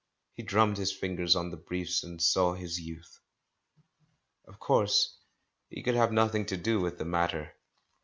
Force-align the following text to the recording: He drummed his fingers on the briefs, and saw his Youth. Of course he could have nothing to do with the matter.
He 0.33 0.41
drummed 0.41 0.77
his 0.77 0.91
fingers 0.91 1.35
on 1.35 1.51
the 1.51 1.57
briefs, 1.57 2.01
and 2.03 2.19
saw 2.19 2.55
his 2.55 2.79
Youth. 2.79 3.19
Of 4.47 4.57
course 4.57 5.19
he 5.69 5.83
could 5.83 5.93
have 5.93 6.11
nothing 6.11 6.47
to 6.47 6.57
do 6.57 6.79
with 6.81 6.97
the 6.97 7.05
matter. 7.05 7.53